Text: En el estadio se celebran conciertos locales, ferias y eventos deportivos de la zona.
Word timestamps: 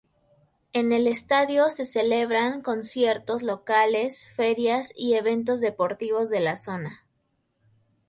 En 0.73 0.93
el 0.93 1.05
estadio 1.05 1.69
se 1.69 1.85
celebran 1.85 2.63
conciertos 2.63 3.43
locales, 3.43 4.27
ferias 4.35 4.91
y 4.97 5.13
eventos 5.13 5.61
deportivos 5.61 6.31
de 6.31 6.39
la 6.39 6.55
zona. 6.55 7.05